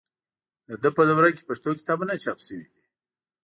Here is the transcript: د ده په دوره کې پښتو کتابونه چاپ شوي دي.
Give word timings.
د 0.67 0.69
ده 0.81 0.89
په 0.97 1.01
دوره 1.09 1.29
کې 1.35 1.47
پښتو 1.49 1.69
کتابونه 1.79 2.13
چاپ 2.23 2.39
شوي 2.45 2.65
دي. 2.73 2.81